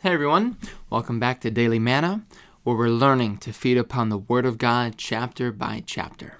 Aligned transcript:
Hey 0.00 0.12
everyone, 0.12 0.58
welcome 0.90 1.18
back 1.18 1.40
to 1.40 1.50
Daily 1.50 1.80
Manna, 1.80 2.24
where 2.62 2.76
we're 2.76 2.88
learning 2.88 3.38
to 3.38 3.52
feed 3.52 3.76
upon 3.76 4.10
the 4.10 4.16
Word 4.16 4.46
of 4.46 4.56
God 4.56 4.94
chapter 4.96 5.50
by 5.50 5.82
chapter. 5.84 6.34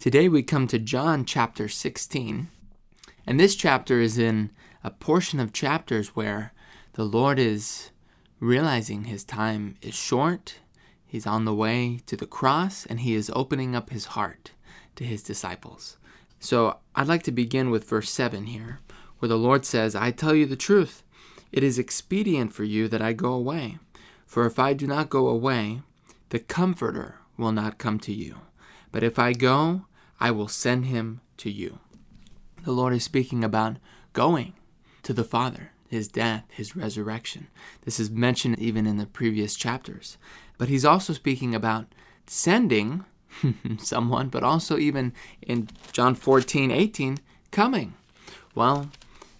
Today 0.00 0.30
we 0.30 0.42
come 0.42 0.66
to 0.68 0.78
John 0.78 1.26
chapter 1.26 1.68
16, 1.68 2.48
and 3.26 3.38
this 3.38 3.54
chapter 3.54 4.00
is 4.00 4.16
in 4.16 4.50
a 4.82 4.90
portion 4.90 5.40
of 5.40 5.52
chapters 5.52 6.16
where 6.16 6.54
the 6.94 7.04
Lord 7.04 7.38
is 7.38 7.90
realizing 8.40 9.04
his 9.04 9.24
time 9.24 9.76
is 9.82 9.94
short, 9.94 10.60
he's 11.04 11.26
on 11.26 11.44
the 11.44 11.54
way 11.54 12.00
to 12.06 12.16
the 12.16 12.26
cross, 12.26 12.86
and 12.86 13.00
he 13.00 13.14
is 13.14 13.30
opening 13.34 13.76
up 13.76 13.90
his 13.90 14.06
heart 14.06 14.52
to 14.94 15.04
his 15.04 15.22
disciples. 15.22 15.98
So 16.40 16.78
I'd 16.94 17.08
like 17.08 17.24
to 17.24 17.30
begin 17.30 17.68
with 17.68 17.90
verse 17.90 18.08
7 18.08 18.46
here, 18.46 18.80
where 19.18 19.28
the 19.28 19.36
Lord 19.36 19.66
says, 19.66 19.94
I 19.94 20.12
tell 20.12 20.34
you 20.34 20.46
the 20.46 20.56
truth. 20.56 21.02
It 21.52 21.62
is 21.62 21.78
expedient 21.78 22.52
for 22.52 22.64
you 22.64 22.88
that 22.88 23.02
I 23.02 23.12
go 23.12 23.32
away. 23.32 23.78
For 24.26 24.46
if 24.46 24.58
I 24.58 24.72
do 24.72 24.86
not 24.86 25.10
go 25.10 25.28
away, 25.28 25.80
the 26.30 26.38
Comforter 26.38 27.16
will 27.36 27.52
not 27.52 27.78
come 27.78 27.98
to 28.00 28.12
you. 28.12 28.36
But 28.92 29.02
if 29.02 29.18
I 29.18 29.32
go, 29.32 29.86
I 30.18 30.30
will 30.30 30.48
send 30.48 30.86
him 30.86 31.20
to 31.38 31.50
you. 31.50 31.78
The 32.64 32.72
Lord 32.72 32.94
is 32.94 33.04
speaking 33.04 33.44
about 33.44 33.76
going 34.12 34.54
to 35.02 35.12
the 35.12 35.24
Father, 35.24 35.70
his 35.88 36.08
death, 36.08 36.44
his 36.48 36.74
resurrection. 36.74 37.46
This 37.84 38.00
is 38.00 38.10
mentioned 38.10 38.58
even 38.58 38.86
in 38.86 38.96
the 38.96 39.06
previous 39.06 39.54
chapters. 39.54 40.18
But 40.58 40.68
he's 40.68 40.84
also 40.84 41.12
speaking 41.12 41.54
about 41.54 41.86
sending 42.26 43.04
someone, 43.78 44.28
but 44.28 44.42
also 44.42 44.78
even 44.78 45.12
in 45.42 45.68
John 45.92 46.14
14, 46.14 46.70
18, 46.70 47.18
coming. 47.50 47.94
Well, 48.54 48.90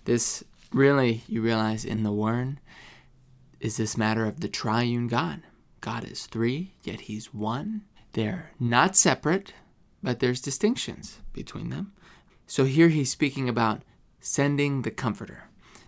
this 0.04 0.44
really, 0.72 1.22
you 1.28 1.42
realize 1.42 1.84
in 1.84 2.02
the 2.02 2.12
Word, 2.12 2.58
is 3.60 3.76
this 3.76 3.96
matter 3.96 4.24
of 4.24 4.40
the 4.40 4.48
triune 4.48 5.08
God. 5.08 5.42
God 5.80 6.04
is 6.04 6.26
three, 6.26 6.74
yet 6.82 7.02
He's 7.02 7.32
one. 7.32 7.82
They're 8.12 8.50
not 8.58 8.96
separate, 8.96 9.52
but 10.02 10.20
there's 10.20 10.40
distinctions 10.40 11.18
between 11.32 11.70
them. 11.70 11.92
So 12.46 12.64
here 12.64 12.88
he's 12.88 13.10
speaking 13.10 13.48
about 13.48 13.82
sending 14.20 14.82
the 14.82 14.90
Comforter. 14.90 15.44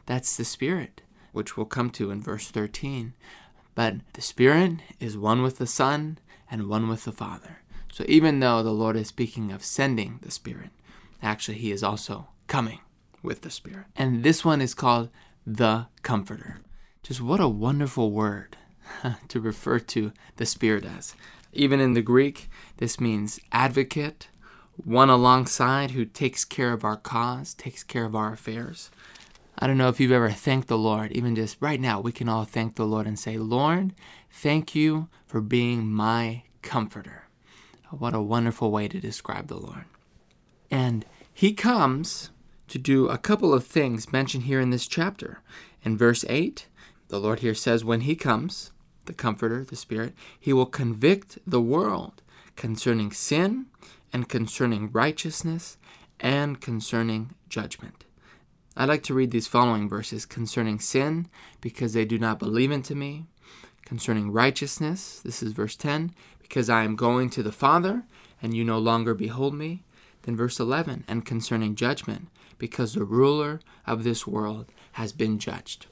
That's 0.07 0.37
the 0.37 0.45
Spirit, 0.45 1.03
which 1.33 1.57
we'll 1.57 1.67
come 1.67 1.91
to 1.91 2.11
in 2.11 2.21
verse 2.21 2.51
13. 2.51 3.15
But 3.75 3.97
the 4.15 4.21
Spirit 4.21 4.81
is 4.99 5.17
one 5.17 5.41
with 5.41 5.59
the 5.59 5.67
Son 5.67 6.19
and 6.51 6.69
one 6.69 6.89
with 6.89 7.05
the 7.05 7.13
Father. 7.13 7.61
So 7.93 8.05
even 8.09 8.41
though 8.41 8.63
the 8.63 8.73
Lord 8.73 8.97
is 8.97 9.09
speaking 9.09 9.53
of 9.53 9.65
sending 9.65 10.19
the 10.21 10.31
Spirit, 10.31 10.71
actually 11.23 11.59
he 11.59 11.71
is 11.71 11.83
also 11.85 12.29
coming 12.49 12.81
with 13.23 13.43
the 13.43 13.51
Spirit. 13.51 13.87
And 13.97 14.23
this 14.23 14.45
one 14.45 14.61
is 14.61 14.75
called 14.75 15.11
the 15.47 15.87
Comforter. 16.03 16.59
Just 17.03 17.21
what 17.21 17.41
a 17.41 17.49
wonderful 17.49 18.11
word 18.11 18.57
to 19.29 19.41
refer 19.41 19.79
to 19.79 20.13
the 20.37 20.47
Spirit 20.47 20.85
as. 20.85 21.15
Even 21.53 21.81
in 21.81 21.95
the 21.95 22.03
Greek, 22.03 22.49
this 22.77 23.01
means 23.01 23.41
advocate, 23.53 24.29
one 24.77 25.11
alongside 25.11 25.93
who 25.93 26.05
takes 26.05 26.45
care 26.45 26.73
of 26.73 26.85
our 26.85 26.97
cause, 26.97 27.55
takes 27.55 27.83
care 27.83 28.05
of 28.05 28.15
our 28.15 28.33
affairs. 28.33 28.91
I 29.59 29.67
don't 29.67 29.79
know 29.79 29.89
if 29.89 29.99
you've 29.99 30.13
ever 30.13 30.31
thanked 30.31 30.69
the 30.69 30.79
Lord, 30.79 31.11
even 31.13 31.35
just 31.35 31.57
right 31.61 31.81
now, 31.81 32.01
we 32.01 32.13
can 32.13 32.29
all 32.29 32.45
thank 32.45 32.77
the 32.77 32.85
Lord 32.85 33.07
and 33.07 33.19
say, 33.19 33.39
Lord, 33.39 33.93
thank 34.31 34.75
you 34.75 35.09
for 35.27 35.41
being 35.41 35.87
my 35.87 36.43
comforter. 36.63 37.25
What 37.91 38.15
a 38.15 38.21
wonderful 38.21 38.71
way 38.71 38.87
to 38.87 39.01
describe 39.01 39.49
the 39.49 39.57
Lord. 39.57 39.85
And 40.71 41.05
he 41.33 41.55
comes 41.55 42.31
to 42.69 42.79
do 42.79 43.09
a 43.09 43.19
couple 43.19 43.53
of 43.53 43.67
things 43.67 44.13
mentioned 44.13 44.45
here 44.45 44.61
in 44.61 44.71
this 44.71 44.87
chapter. 44.87 45.41
In 45.83 45.97
verse 45.97 46.25
8, 46.29 46.67
the 47.09 47.21
Lord 47.21 47.41
here 47.41 47.55
says, 47.55 47.85
When 47.85 48.03
he 48.03 48.15
comes, 48.15 48.73
the 49.07 49.13
Comforter, 49.15 49.65
the 49.65 49.77
Spirit, 49.77 50.15
he 50.39 50.53
will 50.53 50.67
convict 50.67 51.39
the 51.47 51.61
world 51.61 52.23
concerning 52.57 53.11
sin 53.13 53.67
and 54.13 54.29
concerning 54.29 54.91
righteousness 54.93 55.79
and 56.21 56.61
concerning 56.61 57.35
judgment. 57.49 58.05
I'd 58.77 58.89
like 58.89 59.03
to 59.05 59.15
read 59.15 59.33
these 59.33 59.49
following 59.49 59.89
verses 59.89 60.25
concerning 60.25 60.79
sin, 60.79 61.29
because 61.61 61.95
they 61.95 62.05
do 62.05 62.19
not 62.19 62.39
believe 62.39 62.71
into 62.71 62.95
me. 62.95 63.27
Concerning 63.85 64.31
righteousness, 64.31 65.21
this 65.25 65.43
is 65.43 65.53
verse 65.53 65.75
10, 65.75 66.15
because 66.41 66.71
I 66.71 66.85
am 66.85 66.95
going 66.95 67.29
to 67.31 67.43
the 67.43 67.51
Father, 67.51 68.05
and 68.41 68.55
you 68.55 68.63
no 68.63 68.79
longer 68.79 69.15
behold 69.15 69.55
me. 69.55 69.83
Then 70.29 70.37
verse 70.37 70.61
11, 70.61 71.05
and 71.09 71.25
concerning 71.25 71.75
judgment, 71.75 72.29
because 72.59 72.93
the 72.93 73.03
ruler 73.03 73.61
of 73.87 74.05
this 74.05 74.27
world 74.27 74.67
has 74.93 75.11
been 75.11 75.39
judged. 75.39 75.87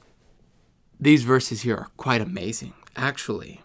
These 0.99 1.23
verses 1.23 1.63
here 1.63 1.75
are 1.75 1.89
quite 1.97 2.21
amazing. 2.21 2.75
Actually, 2.95 3.63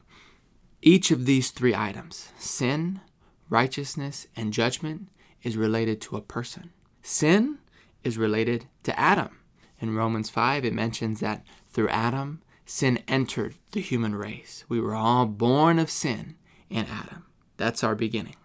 each 0.81 1.11
of 1.11 1.27
these 1.27 1.51
three 1.51 1.75
items 1.75 2.33
sin, 2.39 3.03
righteousness, 3.51 4.27
and 4.35 4.51
judgment 4.51 5.11
is 5.43 5.59
related 5.59 6.01
to 6.01 6.17
a 6.17 6.23
person. 6.23 6.71
Sin 7.03 7.59
is 8.03 8.17
related 8.17 8.65
to 8.85 8.99
Adam. 8.99 9.41
In 9.79 9.95
Romans 9.95 10.31
5, 10.31 10.65
it 10.65 10.73
mentions 10.73 11.21
that 11.21 11.45
through 11.69 11.91
Adam, 11.91 12.41
sin 12.65 13.01
entered 13.07 13.57
the 13.73 13.83
human 13.83 14.15
race. 14.15 14.65
We 14.71 14.81
were 14.81 14.95
all 14.95 15.27
born 15.27 15.79
of 15.79 15.91
sin 15.91 16.37
in 16.71 16.87
Adam. 16.87 17.27
That's 17.59 17.85
our 17.85 17.95
beginning. 17.95 18.37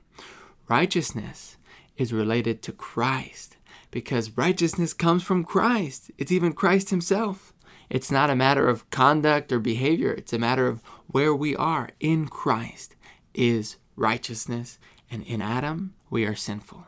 Righteousness 0.68 1.56
is 1.98 2.14
related 2.14 2.62
to 2.64 2.72
Christ 2.72 3.58
because 3.92 4.38
righteousness 4.38 4.94
comes 4.94 5.24
from 5.24 5.44
Christ. 5.44 6.12
It's 6.18 6.32
even 6.32 6.54
Christ 6.54 6.90
Himself. 6.90 7.54
It's 7.90 8.12
not 8.12 8.30
a 8.30 8.36
matter 8.36 8.68
of 8.68 8.90
conduct 8.90 9.52
or 9.52 9.60
behavior, 9.60 10.12
it's 10.12 10.34
a 10.34 10.40
matter 10.40 10.68
of 10.68 10.82
where 11.08 11.34
we 11.34 11.56
are. 11.56 11.90
In 12.00 12.28
Christ 12.28 12.96
is 13.34 13.78
righteousness, 13.96 14.78
and 15.10 15.24
in 15.24 15.42
Adam, 15.42 15.94
we 16.10 16.26
are 16.26 16.36
sinful. 16.36 16.86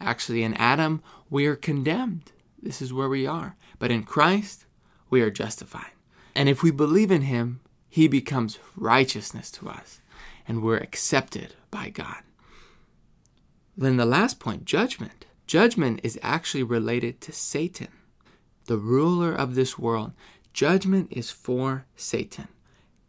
Actually, 0.00 0.42
in 0.42 0.54
Adam, 0.54 1.02
we 1.30 1.46
are 1.46 1.56
condemned. 1.56 2.32
This 2.60 2.82
is 2.82 2.92
where 2.92 3.08
we 3.08 3.26
are. 3.26 3.56
But 3.78 3.90
in 3.90 4.02
Christ, 4.02 4.66
we 5.08 5.22
are 5.22 5.30
justified. 5.30 5.92
And 6.34 6.48
if 6.48 6.62
we 6.62 6.70
believe 6.70 7.10
in 7.10 7.22
Him, 7.22 7.60
He 7.88 8.08
becomes 8.08 8.58
righteousness 8.76 9.50
to 9.52 9.68
us, 9.68 10.00
and 10.48 10.62
we're 10.62 10.78
accepted 10.78 11.54
by 11.70 11.90
God. 11.90 12.22
Then 13.76 13.96
the 13.96 14.06
last 14.06 14.38
point 14.38 14.64
judgment. 14.64 15.26
Judgment 15.46 16.00
is 16.02 16.18
actually 16.22 16.62
related 16.62 17.20
to 17.20 17.32
Satan, 17.32 17.88
the 18.66 18.78
ruler 18.78 19.34
of 19.34 19.54
this 19.54 19.78
world. 19.78 20.12
Judgment 20.52 21.08
is 21.10 21.30
for 21.30 21.84
Satan. 21.96 22.48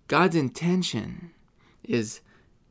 God's 0.08 0.36
intention 0.36 1.32
is 1.84 2.20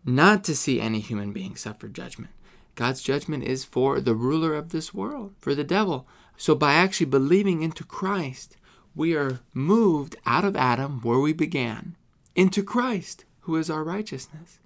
not 0.05 0.45
to 0.45 0.55
see 0.55 0.81
any 0.81 1.01
human 1.01 1.33
being 1.33 1.57
suffer 1.57 1.89
judgment. 1.89 2.33
God's 2.75 3.03
judgment 3.03 3.45
is 3.45 3.65
for 3.65 4.01
the 4.01 4.15
ruler 4.15 4.55
of 4.55 4.71
this 4.71 4.93
world, 4.93 5.33
for 5.39 5.55
the 5.55 5.65
devil. 5.65 6.07
So 6.37 6.55
by 6.55 6.75
actually 6.75 7.07
believing 7.07 7.63
into 7.63 7.85
Christ, 7.85 8.57
we 8.95 9.15
are 9.15 9.41
moved 9.53 10.17
out 10.27 10.45
of 10.45 10.57
Adam, 10.57 11.01
where 11.03 11.21
we 11.21 11.33
began, 11.33 11.97
into 12.35 12.63
Christ, 12.63 13.25
who 13.43 13.57
is 13.57 13.71
our 13.71 13.85
righteousness. 13.85 14.59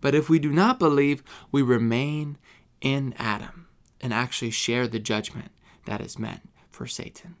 But 0.00 0.14
if 0.14 0.28
we 0.28 0.38
do 0.38 0.52
not 0.52 0.78
believe, 0.78 1.22
we 1.50 1.62
remain 1.62 2.36
in 2.84 3.14
Adam 3.18 3.66
and 4.00 4.12
actually 4.12 4.50
share 4.50 4.86
the 4.86 5.00
judgment 5.00 5.50
that 5.86 6.00
is 6.00 6.18
meant 6.18 6.42
for 6.70 6.86
Satan. 6.86 7.34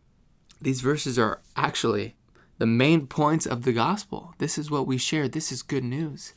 These 0.60 0.80
verses 0.80 1.18
are 1.18 1.42
actually 1.54 2.16
the 2.58 2.66
main 2.66 3.06
points 3.06 3.46
of 3.46 3.62
the 3.62 3.72
gospel. 3.72 4.34
This 4.38 4.56
is 4.56 4.70
what 4.70 4.86
we 4.86 4.96
share. 4.96 5.28
This 5.28 5.52
is 5.52 5.62
good 5.62 5.84
news. 5.84 6.32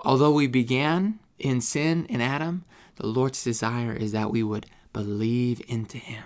Although 0.00 0.32
we 0.32 0.46
began 0.46 1.18
in 1.38 1.60
sin 1.60 2.06
in 2.06 2.20
Adam, 2.20 2.64
the 2.96 3.06
Lord's 3.06 3.42
desire 3.42 3.92
is 3.92 4.12
that 4.12 4.30
we 4.30 4.42
would 4.42 4.66
believe 4.92 5.60
into 5.66 5.98
him 5.98 6.24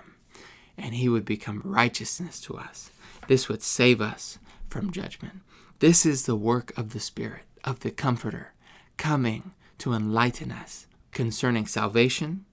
and 0.77 0.93
he 0.93 1.09
would 1.09 1.25
become 1.25 1.61
righteousness 1.65 2.39
to 2.41 2.57
us. 2.57 2.91
This 3.27 3.49
would 3.49 3.63
save 3.63 4.01
us 4.01 4.37
from 4.67 4.91
judgment. 4.91 5.41
This 5.79 6.05
is 6.05 6.25
the 6.25 6.35
work 6.35 6.77
of 6.77 6.91
the 6.91 6.99
Spirit, 6.99 7.43
of 7.63 7.79
the 7.79 7.91
Comforter, 7.91 8.53
coming 8.97 9.51
to 9.79 9.93
enlighten 9.93 10.51
us 10.51 10.85
concerning 11.11 11.65
salvation, 11.65 12.45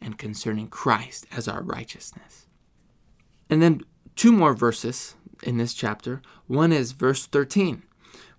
and 0.00 0.18
concerning 0.18 0.68
Christ 0.68 1.26
as 1.30 1.48
our 1.48 1.62
righteousness. 1.62 2.46
And 3.48 3.62
then 3.62 3.82
two 4.16 4.32
more 4.32 4.54
verses 4.54 5.14
in 5.42 5.56
this 5.56 5.74
chapter. 5.74 6.22
One 6.46 6.72
is 6.72 6.92
verse 6.92 7.26
13, 7.26 7.82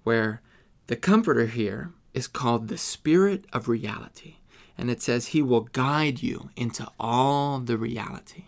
where 0.03 0.41
the 0.87 0.95
Comforter 0.95 1.45
here 1.45 1.91
is 2.13 2.27
called 2.27 2.67
the 2.67 2.77
Spirit 2.77 3.45
of 3.53 3.67
reality. 3.67 4.35
And 4.77 4.89
it 4.89 5.01
says, 5.01 5.27
He 5.27 5.41
will 5.41 5.61
guide 5.61 6.21
you 6.21 6.49
into 6.55 6.87
all 6.99 7.59
the 7.59 7.77
reality. 7.77 8.45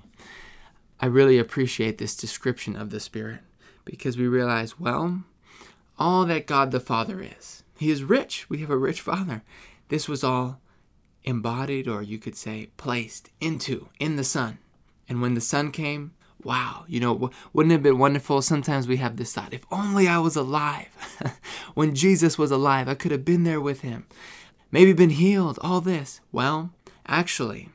I 1.00 1.06
really 1.07 1.38
appreciate 1.38 1.98
this 1.98 2.16
description 2.16 2.75
of 2.75 2.89
the 2.89 3.00
Spirit 3.00 3.42
because 3.83 4.18
we 4.18 4.27
realize, 4.27 4.80
well, 4.80 5.24
all 6.00 6.25
that 6.25 6.48
God 6.48 6.72
the 6.72 6.80
Father 6.80 7.22
is. 7.22 7.63
He 7.77 7.92
is 7.92 8.04
rich. 8.04 8.50
We 8.50 8.60
have 8.60 8.69
a 8.69 8.77
rich 8.77 9.01
Father. 9.01 9.44
This 9.89 10.10
was 10.10 10.24
all 10.24 10.60
embodied, 11.25 11.88
or 11.88 12.01
you 12.01 12.18
could 12.18 12.36
say 12.36 12.69
placed 12.77 13.30
into, 13.42 13.89
in 14.00 14.16
the 14.16 14.24
Son. 14.24 14.60
And 15.10 15.22
when 15.22 15.33
the 15.33 15.42
Son 15.42 15.72
came, 15.72 16.13
Wow, 16.44 16.86
you 16.88 17.00
know, 17.00 17.31
wouldn't 17.54 17.72
it 17.72 17.77
have 17.77 17.83
been 17.83 17.98
wonderful? 17.98 18.39
Sometimes 18.44 18.88
we 18.88 18.98
have 18.98 19.18
this 19.18 19.33
thought 19.33 19.51
if 19.51 19.66
only 19.72 20.07
I 20.07 20.19
was 20.19 20.36
alive. 20.36 20.89
when 21.74 21.95
Jesus 21.95 22.38
was 22.38 22.51
alive, 22.51 22.88
I 22.88 22.94
could 22.94 23.12
have 23.12 23.25
been 23.25 23.44
there 23.44 23.60
with 23.60 23.81
him, 23.81 24.06
maybe 24.72 24.94
been 24.94 25.10
healed, 25.10 25.57
all 25.62 25.81
this. 25.81 26.22
Well, 26.31 26.72
actually, 27.07 27.69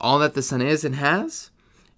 all 0.00 0.18
that 0.18 0.34
the 0.34 0.42
Son 0.42 0.60
is 0.60 0.84
and 0.84 0.96
has 0.96 1.50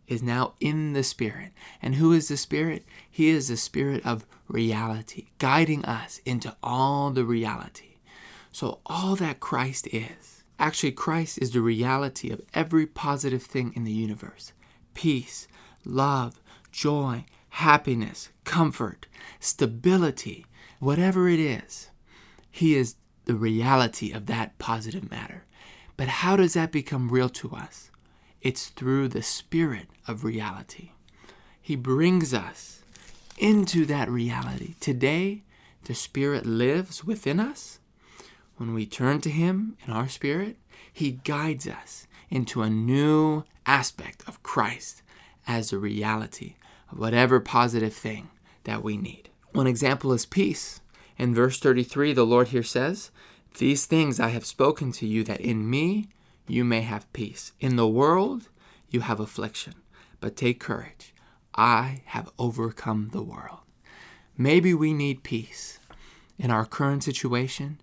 is 0.07 0.23
now 0.23 0.53
in 0.61 0.93
the 0.93 1.03
Spirit. 1.03 1.53
And 1.81 1.95
who 1.95 2.13
is 2.13 2.29
the 2.29 2.37
Spirit? 2.37 2.85
He 3.11 3.29
is 3.29 3.49
the 3.49 3.57
Spirit 3.57 4.05
of 4.05 4.27
reality, 4.47 5.29
guiding 5.39 5.87
us 5.87 6.21
into 6.27 6.55
all 6.63 7.11
the 7.11 7.25
reality. 7.25 7.97
So, 8.53 8.81
all 8.85 9.17
that 9.17 9.41
Christ 9.41 9.89
is, 9.91 10.34
actually, 10.59 10.93
Christ 10.93 11.39
is 11.39 11.51
the 11.51 11.61
reality 11.61 12.31
of 12.31 12.43
every 12.55 12.87
positive 12.87 13.43
thing 13.43 13.73
in 13.75 13.85
the 13.85 13.93
universe 13.93 14.53
peace, 14.95 15.49
love, 15.85 16.41
joy, 16.71 17.25
happiness, 17.51 18.31
comfort, 18.45 19.06
stability, 19.41 20.47
whatever 20.79 21.29
it 21.29 21.41
is. 21.41 21.91
He 22.51 22.77
is 22.77 22.97
the 23.25 23.35
reality 23.35 24.12
of 24.12 24.27
that 24.27 24.59
positive 24.59 25.11
matter. 25.11 25.45
But 25.97 26.09
how 26.09 26.37
does 26.37 26.55
that 26.55 26.73
become 26.73 27.09
real 27.09 27.29
to 27.31 27.53
us? 27.53 27.91
It's 28.43 28.69
through 28.69 29.09
the 29.09 29.23
Spirit 29.23 29.89
of 30.07 30.25
reality. 30.25 30.91
He 31.61 31.77
brings 31.77 32.35
us 32.35 32.83
into 33.39 33.87
that 33.87 34.11
reality. 34.11 34.75
Today, 34.81 35.43
the 35.85 35.95
Spirit 35.95 36.45
lives 36.45 37.05
within 37.05 37.41
us. 37.41 37.79
When 38.56 38.73
we 38.73 38.87
turn 38.87 39.21
to 39.23 39.31
Him 39.31 39.77
in 39.87 39.93
our 39.93 40.09
spirit, 40.09 40.56
He 40.93 41.12
guides 41.25 41.67
us 41.67 42.06
into 42.31 42.62
a 42.62 42.71
new 42.71 43.45
aspect 43.67 44.23
of 44.27 44.43
Christ 44.43 45.03
as 45.47 45.73
a 45.73 45.79
reality 45.79 46.55
of 46.91 46.99
whatever 46.99 47.41
positive 47.41 47.95
thing 47.95 48.31
that 48.65 48.83
we 48.83 48.97
need. 48.97 49.29
One 49.53 49.67
example 49.67 50.12
is 50.12 50.27
peace. 50.27 50.81
In 51.17 51.35
verse 51.35 51.59
33, 51.59 52.12
the 52.12 52.27
Lord 52.27 52.49
here 52.49 52.62
says, 52.62 53.11
These 53.59 53.87
things 53.87 54.19
I 54.19 54.29
have 54.29 54.47
spoken 54.47 54.93
to 54.93 55.07
you, 55.07 55.23
that 55.25 55.41
in 55.41 55.69
me 55.69 56.09
you 56.47 56.65
may 56.65 56.83
have 56.83 57.12
peace. 57.12 57.53
In 57.61 57.77
the 57.77 57.89
world 57.89 58.49
you 58.91 59.00
have 59.00 59.21
affliction, 59.21 59.75
but 60.21 60.37
take 60.37 60.61
courage. 60.61 61.15
I 61.55 62.03
have 62.07 62.31
overcome 62.39 63.11
the 63.12 63.23
world. 63.23 63.61
Maybe 64.37 64.75
we 64.75 64.93
need 64.93 65.23
peace. 65.23 65.79
In 66.37 66.50
our 66.50 66.65
current 66.65 67.05
situation, 67.05 67.81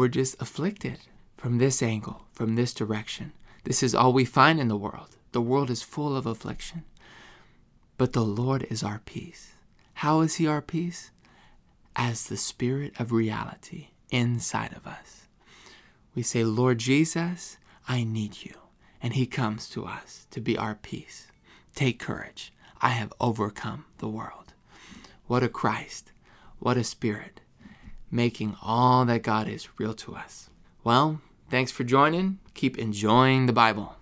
we're 0.00 0.08
just 0.08 0.40
afflicted 0.40 0.98
from 1.36 1.58
this 1.58 1.82
angle, 1.82 2.24
from 2.32 2.54
this 2.54 2.72
direction. 2.72 3.32
This 3.64 3.82
is 3.82 3.94
all 3.94 4.14
we 4.14 4.24
find 4.24 4.58
in 4.58 4.68
the 4.68 4.74
world. 4.74 5.18
The 5.32 5.42
world 5.42 5.68
is 5.68 5.82
full 5.82 6.16
of 6.16 6.24
affliction. 6.24 6.84
But 7.98 8.14
the 8.14 8.24
Lord 8.24 8.66
is 8.70 8.82
our 8.82 9.02
peace. 9.04 9.52
How 9.92 10.22
is 10.22 10.36
He 10.36 10.46
our 10.46 10.62
peace? 10.62 11.10
As 11.94 12.24
the 12.24 12.38
Spirit 12.38 12.94
of 12.98 13.12
reality 13.12 13.88
inside 14.10 14.72
of 14.72 14.86
us. 14.86 15.26
We 16.14 16.22
say, 16.22 16.44
Lord 16.44 16.78
Jesus, 16.78 17.58
I 17.86 18.02
need 18.02 18.42
you. 18.42 18.54
And 19.02 19.12
he 19.12 19.26
comes 19.26 19.68
to 19.68 19.84
us 19.84 20.26
to 20.30 20.40
be 20.40 20.56
our 20.56 20.76
peace. 20.76 21.26
Take 21.74 21.98
courage. 21.98 22.54
I 22.80 22.88
have 22.88 23.12
overcome 23.20 23.84
the 23.98 24.08
world. 24.08 24.54
What 25.26 25.42
a 25.42 25.50
Christ. 25.50 26.12
What 26.58 26.78
a 26.78 26.84
Spirit. 26.84 27.42
Making 28.10 28.56
all 28.62 29.04
that 29.04 29.22
God 29.22 29.46
is 29.48 29.68
real 29.78 29.94
to 29.94 30.16
us. 30.16 30.50
Well, 30.82 31.20
thanks 31.48 31.70
for 31.70 31.84
joining. 31.84 32.38
Keep 32.54 32.78
enjoying 32.78 33.46
the 33.46 33.52
Bible. 33.52 33.96